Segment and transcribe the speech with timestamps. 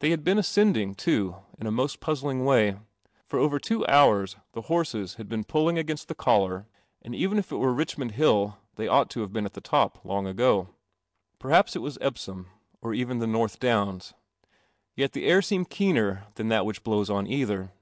[0.00, 2.76] They had been ascending, too, in a most puzzling way;
[3.26, 6.66] for over two hours the horses had been pulling against the collar,
[7.00, 10.04] and even if it were Richmond Hill they ought to have been at the top
[10.04, 10.74] long ago.
[11.38, 12.50] Perhaps it was Epsom,
[12.82, 14.12] or even the North Downs;
[14.94, 17.72] yet the air seemed keener than that which blows on either.